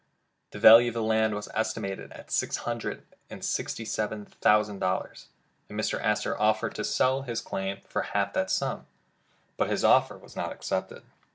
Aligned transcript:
The 0.49 0.57
value 0.57 0.87
of 0.87 0.95
the 0.95 1.03
land 1.03 1.35
was 1.35 1.47
estimated 1.53 2.11
at 2.11 2.31
six 2.31 2.57
hundred 2.65 3.03
and 3.29 3.45
sixty 3.45 3.85
seven 3.85 4.25
thousand 4.25 4.79
dollars, 4.79 5.27
and 5.69 5.79
Mr. 5.79 6.01
Astor 6.01 6.41
offered 6.41 6.73
to 6.73 6.83
sell 6.83 7.21
his 7.21 7.39
claim 7.39 7.81
for 7.87 8.01
half 8.01 8.33
that 8.33 8.49
sum, 8.49 8.87
but 9.57 9.69
his 9.69 9.83
offer 9.85 10.17
was 10.17 10.35
not 10.35 10.51
accepted. 10.51 11.03